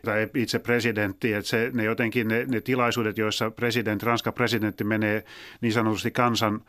tai 0.05 0.29
itse 0.35 0.59
presidentti, 0.59 1.33
että 1.33 1.49
se, 1.49 1.71
ne 1.73 1.83
jotenkin 1.83 2.27
ne, 2.27 2.45
ne 2.45 2.61
tilaisuudet, 2.61 3.17
joissa 3.17 3.51
president, 3.51 4.03
Ranskan 4.03 4.33
presidentti 4.33 4.83
menee 4.83 5.25
niin 5.61 5.73
sanotusti 5.73 6.11
kansan 6.11 6.61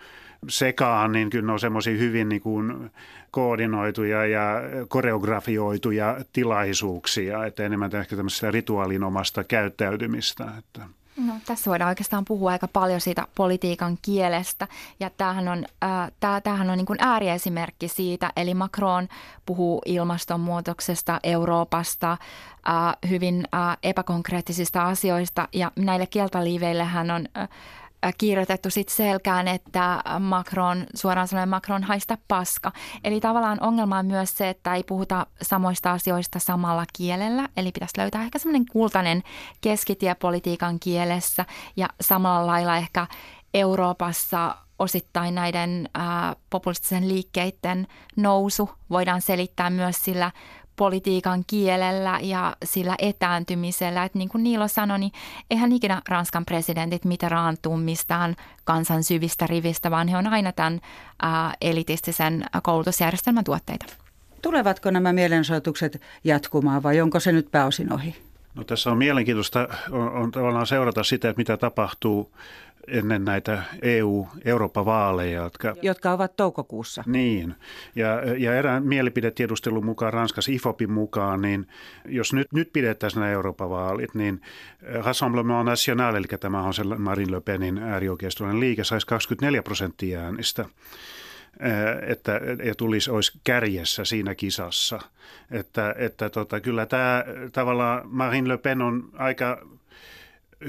sekaan, 0.49 1.12
niin 1.12 1.31
kyllä 1.31 1.47
ne 1.47 1.53
on 1.53 1.61
semmoisia 1.61 1.99
hyvin 1.99 2.29
niin 2.29 2.41
kuin 2.41 2.91
koordinoituja 3.31 4.26
ja 4.26 4.62
koreografioituja 4.88 6.17
tilaisuuksia, 6.33 7.47
että 7.47 7.64
enemmän 7.64 7.97
ehkä 7.97 8.17
tämmöistä 8.17 8.50
rituaalinomasta 8.50 9.45
käyttäytymistä. 9.45 10.45
Että. 10.59 10.87
No, 11.16 11.35
tässä 11.47 11.71
voidaan 11.71 11.88
oikeastaan 11.88 12.25
puhua 12.25 12.50
aika 12.50 12.68
paljon 12.68 13.00
siitä 13.00 13.26
politiikan 13.35 13.99
kielestä. 14.02 14.68
Ja 15.00 15.11
tämähän 15.11 15.49
on, 15.49 15.64
äh, 15.85 16.40
tämähän 16.42 16.71
on 16.71 16.78
niin 16.78 16.87
kuin 16.87 16.99
ääriesimerkki 17.02 17.88
siitä, 17.88 18.33
eli 18.37 18.54
Macron 18.54 19.09
puhuu 19.47 19.83
ilmastonmuutoksesta, 19.87 21.21
Euroopasta, 21.23 22.12
äh, 22.12 22.18
hyvin 23.09 23.49
äh, 23.54 23.78
epäkonkreettisista 23.83 24.85
asioista. 24.85 25.49
Ja 25.52 25.73
näille 25.76 26.06
kieltaliiveille 26.06 26.85
hän 26.85 27.11
on 27.11 27.28
äh, 27.37 27.49
kirjoitettu 28.12 28.70
sit 28.70 28.88
selkään, 28.88 29.49
että 29.49 30.02
Macron, 30.20 30.87
suoraan 30.94 31.28
sanoen 31.28 31.49
Macron 31.49 31.82
haista 31.82 32.18
paska. 32.28 32.73
Eli 33.04 33.20
tavallaan 33.20 33.58
ongelma 33.61 33.99
on 33.99 34.06
myös 34.06 34.37
se, 34.37 34.49
että 34.49 34.75
ei 34.75 34.82
puhuta 34.82 35.26
samoista 35.42 35.92
asioista 35.92 36.38
samalla 36.38 36.84
kielellä. 36.96 37.49
Eli 37.56 37.73
pitäisi 37.73 37.99
löytää 37.99 38.23
ehkä 38.23 38.38
semmoinen 38.38 38.66
kultainen 38.73 39.23
keskitie 39.61 40.14
politiikan 40.14 40.80
kielessä 40.80 41.44
ja 41.76 41.88
samalla 42.00 42.46
lailla 42.46 42.76
ehkä 42.76 43.06
Euroopassa 43.54 44.56
osittain 44.78 45.34
näiden 45.34 45.88
ää, 45.94 46.37
populistisen 46.50 47.08
liikkeiden 47.08 47.87
nousu 48.16 48.70
voidaan 48.90 49.23
selittää 49.23 49.70
myös 49.70 50.04
sillä 50.04 50.30
politiikan 50.76 51.45
kielellä 51.47 52.19
ja 52.23 52.57
sillä 52.64 52.95
etääntymisellä. 52.99 54.04
Että 54.04 54.19
niin 54.19 54.28
kuin 54.28 54.45
Niilo 54.45 54.69
sanoi, 54.69 54.99
niin 54.99 55.12
eihän 55.50 55.73
ikinä 55.73 56.02
Ranskan 56.09 56.45
presidentit 56.45 57.04
mitä 57.04 57.28
raantuu 57.28 57.76
mistään 57.76 58.37
kansan 58.64 59.04
syvistä 59.04 59.47
rivistä, 59.47 59.90
vaan 59.90 60.09
he 60.09 60.16
on 60.16 60.26
aina 60.26 60.52
tämän 60.52 60.81
ää, 61.23 61.54
elitistisen 61.61 62.45
koulutusjärjestelmän 62.62 63.45
tuotteita. 63.45 63.87
Tulevatko 64.43 64.90
nämä 64.90 65.12
mielenosoitukset 65.12 66.00
jatkumaan 66.25 66.83
vai 66.83 67.00
onko 67.00 67.21
se 67.21 67.33
nyt 67.33 67.50
pääosin 67.50 67.93
ohi? 67.93 68.16
No 68.54 68.64
tässä 68.64 68.90
on 68.90 68.99
mielenkiintoista 68.99 69.69
on, 69.90 70.09
on 70.09 70.31
tavallaan 70.31 70.66
seurata 70.66 71.04
sitä, 71.04 71.28
että 71.28 71.40
mitä 71.40 71.57
tapahtuu 71.57 72.33
ennen 72.88 73.25
näitä 73.25 73.62
EU-Eurooppa-vaaleja. 73.83 75.43
Jotka, 75.43 75.75
jotka 75.83 76.12
ovat 76.12 76.37
toukokuussa. 76.37 77.05
Niin, 77.07 77.55
ja, 77.97 78.09
ja 78.38 78.55
erään 78.55 78.87
mielipidetiedustelun 78.87 79.85
mukaan, 79.85 80.12
Ranskassa 80.12 80.53
IFOPin 80.53 80.93
mukaan, 80.93 81.43
niin 81.43 81.67
jos 82.05 82.33
nyt, 82.33 82.53
nyt 82.53 82.73
pidettäisiin 82.73 83.21
nämä 83.21 83.33
Eurooppa-vaalit, 83.33 84.14
niin 84.14 84.41
Rassemblement 85.05 85.67
National, 85.67 86.14
eli 86.14 86.26
tämä 86.41 86.62
on 86.62 86.75
se 86.75 86.85
Marine 86.85 87.33
Le 87.33 87.41
Penin 87.41 87.79
äärioikeistolainen 87.79 88.61
liike, 88.61 88.85
saisi 88.85 89.07
24 89.07 89.62
prosenttia 89.62 90.21
äänistä 90.21 90.64
että 92.07 92.41
ja 92.64 92.75
tulisi, 92.75 93.11
olisi 93.11 93.33
kärjessä 93.45 94.05
siinä 94.05 94.35
kisassa. 94.35 95.00
Että, 95.50 95.95
että 95.99 96.31
tota, 96.31 96.61
kyllä 96.61 96.87
tämä 96.87 97.25
tavallaan 97.53 98.03
Marine 98.05 98.49
Le 98.49 98.59
Pen 98.59 98.83
on 98.83 99.11
aika 99.12 99.67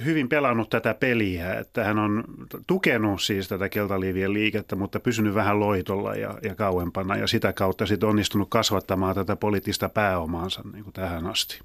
hyvin 0.06 0.30
pelannut 0.30 0.70
tätä 0.70 0.94
peliä, 0.94 1.54
että 1.54 1.84
hän 1.84 2.00
on 2.00 2.24
tukenut 2.68 3.22
siis 3.22 3.48
tätä 3.48 3.70
keltaliivien 3.70 4.34
liikettä, 4.34 4.76
mutta 4.76 5.00
pysynyt 5.00 5.36
vähän 5.36 5.60
loitolla 5.60 6.16
ja, 6.16 6.38
ja 6.42 6.56
kauempana 6.56 7.16
ja 7.16 7.28
sitä 7.28 7.54
kautta 7.54 7.86
sitten 7.86 8.10
onnistunut 8.10 8.50
kasvattamaan 8.50 9.16
tätä 9.16 9.36
poliittista 9.36 9.90
pääomaansa 9.90 10.62
niin 10.74 10.84
kuin 10.84 10.94
tähän 10.94 11.28
asti. 11.28 11.60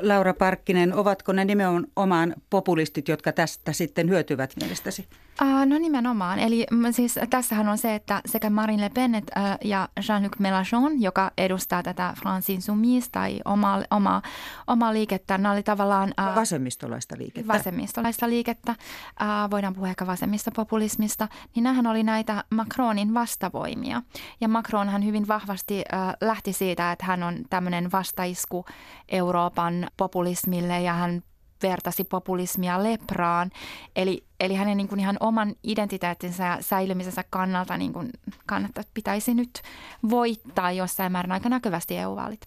Laura 0.00 0.34
Parkkinen, 0.34 0.94
ovatko 0.94 1.32
ne 1.32 1.44
nimenomaan 1.44 2.34
populistit, 2.50 3.08
jotka 3.08 3.32
tästä 3.32 3.72
sitten 3.72 4.08
hyötyvät 4.08 4.52
mielestäsi? 4.60 5.08
Uh, 5.42 5.66
no 5.66 5.78
nimenomaan. 5.78 6.38
Eli 6.38 6.66
siis 6.90 7.18
tässähän 7.30 7.68
on 7.68 7.78
se, 7.78 7.94
että 7.94 8.20
sekä 8.26 8.50
Marine 8.50 8.82
Le 8.82 8.88
Pen 8.88 9.14
uh, 9.14 9.22
ja 9.64 9.88
Jean-Luc 10.00 10.36
Mélenchon, 10.38 10.92
joka 10.98 11.30
edustaa 11.38 11.82
tätä 11.82 12.14
Francine 12.20 12.54
Insoumise 12.54 13.08
tai 13.12 13.40
omaa 13.44 13.82
oma, 13.90 14.22
oma 14.66 14.92
liikettä, 14.92 15.38
nämä 15.38 15.52
oli 15.52 15.62
tavallaan... 15.62 16.14
Uh, 16.30 16.34
vasemmistolaista 16.36 17.14
liikettä. 17.18 17.52
Vasemmistolaista 17.52 18.28
liikettä, 18.28 18.72
uh, 18.72 19.50
voidaan 19.50 19.74
puhua 19.74 19.88
ehkä 19.88 20.06
vasemmista 20.06 20.50
populismista, 20.50 21.28
niin 21.54 21.62
nämähän 21.64 21.86
oli 21.86 22.02
näitä 22.02 22.44
Macronin 22.50 23.14
vastavoimia. 23.14 24.02
Ja 24.40 24.48
Macronhan 24.48 25.04
hyvin 25.04 25.28
vahvasti 25.28 25.78
uh, 25.78 26.28
lähti 26.28 26.52
siitä, 26.52 26.92
että 26.92 27.06
hän 27.06 27.22
on 27.22 27.38
tämmöinen 27.50 27.92
vastaisku 27.92 28.64
Euroopan 29.08 29.69
populismille 29.96 30.80
ja 30.80 30.92
hän 30.92 31.22
vertasi 31.62 32.04
populismia 32.04 32.82
lepraan. 32.82 33.50
Eli, 33.96 34.24
eli 34.40 34.54
hänen 34.54 34.76
niin 34.76 34.88
kuin 34.88 35.00
ihan 35.00 35.16
oman 35.20 35.54
identiteettinsä 35.62 36.44
ja 36.44 36.58
säilymisensä 36.60 37.24
kannalta 37.30 37.76
niin 37.76 37.92
kuin 37.92 38.10
kannattaa, 38.46 38.84
pitäisi 38.94 39.34
nyt 39.34 39.62
voittaa 40.10 40.72
jossain 40.72 41.12
määrin 41.12 41.32
aika 41.32 41.48
näkyvästi 41.48 41.96
EU-vaalit. 41.96 42.46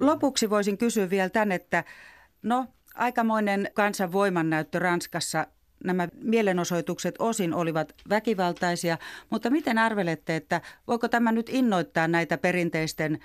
Lopuksi 0.00 0.50
voisin 0.50 0.78
kysyä 0.78 1.10
vielä 1.10 1.28
tämän, 1.28 1.52
että 1.52 1.84
no 2.42 2.66
aikamoinen 2.94 3.70
kansan 3.74 4.12
voimannäyttö 4.12 4.78
Ranskassa 4.78 5.46
nämä 5.84 6.08
mielenosoitukset 6.22 7.14
osin 7.18 7.54
olivat 7.54 7.94
väkivaltaisia, 8.08 8.98
mutta 9.30 9.50
miten 9.50 9.78
arvelette, 9.78 10.36
että 10.36 10.60
voiko 10.86 11.08
tämä 11.08 11.32
nyt 11.32 11.48
innoittaa 11.48 12.08
näitä 12.08 12.38
perinteisten 12.38 13.18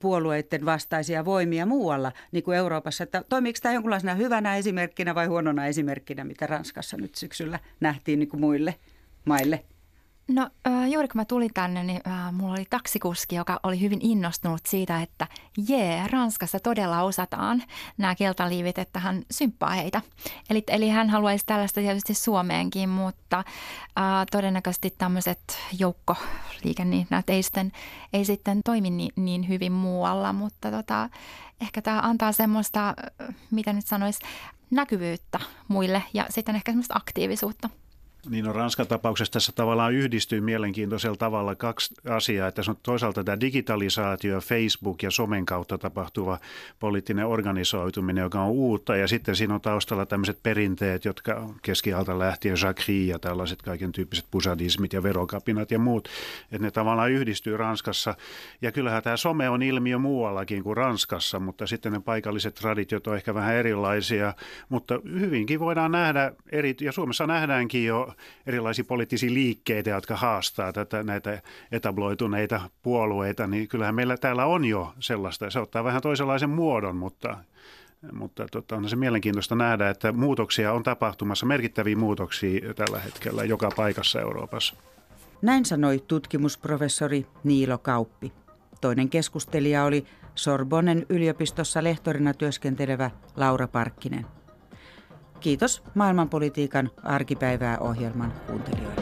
puolueiden 0.00 0.64
vastaisia 0.64 1.24
voimia 1.24 1.66
muualla, 1.66 2.12
niin 2.32 2.44
kuin 2.44 2.56
Euroopassa? 2.56 3.04
Että 3.04 3.24
toimiiko 3.28 3.58
tämä 3.62 3.72
jonkinlaisena 3.72 4.14
hyvänä 4.14 4.56
esimerkkinä 4.56 5.14
vai 5.14 5.26
huonona 5.26 5.66
esimerkkinä, 5.66 6.24
mitä 6.24 6.46
Ranskassa 6.46 6.96
nyt 6.96 7.14
syksyllä 7.14 7.58
nähtiin 7.80 8.18
niin 8.18 8.28
kuin 8.28 8.40
muille 8.40 8.74
maille? 9.24 9.64
No 10.28 10.50
juuri 10.90 11.08
kun 11.08 11.18
mä 11.18 11.24
tulin 11.24 11.50
tänne, 11.54 11.84
niin 11.84 12.00
mulla 12.32 12.52
oli 12.52 12.66
taksikuski, 12.70 13.36
joka 13.36 13.60
oli 13.62 13.80
hyvin 13.80 13.98
innostunut 14.02 14.60
siitä, 14.66 15.02
että 15.02 15.26
jee, 15.68 16.08
Ranskassa 16.10 16.60
todella 16.60 17.02
osataan 17.02 17.62
nämä 17.98 18.14
keltaliivit, 18.14 18.78
että 18.78 19.00
hän 19.00 19.22
symppaa 19.30 19.70
heitä. 19.70 20.02
Eli, 20.50 20.64
eli 20.66 20.88
hän 20.88 21.10
haluaisi 21.10 21.46
tällaista 21.46 21.80
tietysti 21.80 22.14
Suomeenkin, 22.14 22.88
mutta 22.88 23.38
äh, 23.38 24.04
todennäköisesti 24.30 24.94
tämmöiset 24.98 25.58
joukkoliikennät 25.78 27.30
ei 27.30 27.42
sitten, 27.42 27.72
ei 28.12 28.24
sitten 28.24 28.60
toimi 28.64 28.90
niin, 28.90 29.12
niin 29.16 29.48
hyvin 29.48 29.72
muualla, 29.72 30.32
mutta 30.32 30.70
tota, 30.70 31.10
ehkä 31.60 31.82
tämä 31.82 32.00
antaa 32.00 32.32
semmoista, 32.32 32.94
mitä 33.50 33.72
nyt 33.72 33.86
sanoisi, 33.86 34.20
näkyvyyttä 34.70 35.40
muille 35.68 36.02
ja 36.14 36.26
sitten 36.30 36.56
ehkä 36.56 36.72
semmoista 36.72 36.94
aktiivisuutta. 36.94 37.68
Niin 38.26 38.44
no 38.44 38.52
Ranskan 38.52 38.86
tapauksessa 38.86 39.32
tässä 39.32 39.52
tavallaan 39.52 39.94
yhdistyy 39.94 40.40
mielenkiintoisella 40.40 41.16
tavalla 41.16 41.54
kaksi 41.54 41.94
asiaa. 42.08 42.48
Että 42.48 42.62
on 42.68 42.76
toisaalta 42.82 43.24
tämä 43.24 43.40
digitalisaatio, 43.40 44.40
Facebook 44.40 45.02
ja 45.02 45.10
somen 45.10 45.46
kautta 45.46 45.78
tapahtuva 45.78 46.38
poliittinen 46.78 47.26
organisoituminen, 47.26 48.22
joka 48.22 48.40
on 48.40 48.50
uutta. 48.50 48.96
Ja 48.96 49.08
sitten 49.08 49.36
siinä 49.36 49.54
on 49.54 49.60
taustalla 49.60 50.06
tämmöiset 50.06 50.38
perinteet, 50.42 51.04
jotka 51.04 51.48
keskialta 51.62 52.18
lähtien, 52.18 52.56
Jacques 52.62 52.88
ja 52.88 53.18
tällaiset 53.18 53.62
kaiken 53.62 53.92
tyyppiset 53.92 54.26
pusadismit 54.30 54.92
ja 54.92 55.02
verokapinat 55.02 55.70
ja 55.70 55.78
muut. 55.78 56.08
Että 56.42 56.58
ne 56.58 56.70
tavallaan 56.70 57.10
yhdistyy 57.10 57.56
Ranskassa. 57.56 58.14
Ja 58.62 58.72
kyllähän 58.72 59.02
tämä 59.02 59.16
some 59.16 59.48
on 59.48 59.62
ilmiö 59.62 59.98
muuallakin 59.98 60.62
kuin 60.62 60.76
Ranskassa, 60.76 61.40
mutta 61.40 61.66
sitten 61.66 61.92
ne 61.92 62.00
paikalliset 62.00 62.54
traditiot 62.54 63.06
on 63.06 63.16
ehkä 63.16 63.34
vähän 63.34 63.54
erilaisia. 63.54 64.34
Mutta 64.68 65.00
hyvinkin 65.04 65.60
voidaan 65.60 65.92
nähdä, 65.92 66.32
eri, 66.52 66.76
ja 66.80 66.92
Suomessa 66.92 67.26
nähdäänkin 67.26 67.84
jo 67.84 68.07
erilaisia 68.46 68.84
poliittisia 68.84 69.34
liikkeitä, 69.34 69.90
jotka 69.90 70.16
haastaa 70.16 70.72
tätä, 70.72 71.02
näitä 71.02 71.42
etabloituneita 71.72 72.60
puolueita, 72.82 73.46
niin 73.46 73.68
kyllähän 73.68 73.94
meillä 73.94 74.16
täällä 74.16 74.46
on 74.46 74.64
jo 74.64 74.94
sellaista. 75.00 75.50
Se 75.50 75.58
ottaa 75.58 75.84
vähän 75.84 76.02
toisenlaisen 76.02 76.50
muodon, 76.50 76.96
mutta, 76.96 77.38
mutta 78.12 78.46
tota, 78.50 78.76
on 78.76 78.88
se 78.88 78.96
mielenkiintoista 78.96 79.54
nähdä, 79.54 79.90
että 79.90 80.12
muutoksia 80.12 80.72
on 80.72 80.82
tapahtumassa, 80.82 81.46
merkittäviä 81.46 81.96
muutoksia 81.96 82.74
tällä 82.74 82.98
hetkellä 82.98 83.44
joka 83.44 83.70
paikassa 83.76 84.20
Euroopassa. 84.20 84.76
Näin 85.42 85.64
sanoi 85.64 86.04
tutkimusprofessori 86.08 87.26
Niilo 87.44 87.78
Kauppi. 87.78 88.32
Toinen 88.80 89.08
keskustelija 89.08 89.84
oli 89.84 90.04
Sorbonnen 90.34 91.06
yliopistossa 91.08 91.84
lehtorina 91.84 92.34
työskentelevä 92.34 93.10
Laura 93.36 93.68
Parkkinen. 93.68 94.26
Kiitos 95.40 95.82
maailmanpolitiikan 95.94 96.90
arkipäivää 97.02 97.78
ohjelman 97.78 98.32
kuuntelijoille. 98.46 98.97